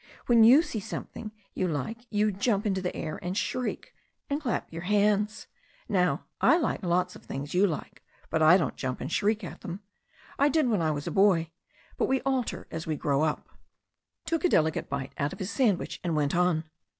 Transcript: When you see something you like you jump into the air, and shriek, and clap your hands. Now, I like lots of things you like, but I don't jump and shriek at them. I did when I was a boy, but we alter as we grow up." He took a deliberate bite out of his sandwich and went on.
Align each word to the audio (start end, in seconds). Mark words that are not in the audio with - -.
When 0.25 0.43
you 0.43 0.63
see 0.63 0.79
something 0.79 1.31
you 1.53 1.67
like 1.67 2.07
you 2.09 2.31
jump 2.31 2.65
into 2.65 2.81
the 2.81 2.95
air, 2.95 3.19
and 3.21 3.37
shriek, 3.37 3.93
and 4.31 4.41
clap 4.41 4.73
your 4.73 4.81
hands. 4.81 5.45
Now, 5.87 6.25
I 6.41 6.57
like 6.57 6.81
lots 6.81 7.15
of 7.15 7.23
things 7.23 7.53
you 7.53 7.67
like, 7.67 8.01
but 8.31 8.41
I 8.41 8.57
don't 8.57 8.75
jump 8.75 8.99
and 8.99 9.11
shriek 9.11 9.43
at 9.43 9.61
them. 9.61 9.81
I 10.39 10.49
did 10.49 10.69
when 10.69 10.81
I 10.81 10.89
was 10.89 11.05
a 11.05 11.11
boy, 11.11 11.51
but 11.97 12.07
we 12.07 12.19
alter 12.21 12.65
as 12.71 12.87
we 12.87 12.95
grow 12.95 13.21
up." 13.21 13.45
He 13.45 13.51
took 14.25 14.43
a 14.43 14.49
deliberate 14.49 14.89
bite 14.89 15.13
out 15.19 15.33
of 15.33 15.37
his 15.37 15.51
sandwich 15.51 15.99
and 16.03 16.15
went 16.15 16.35
on. 16.35 16.63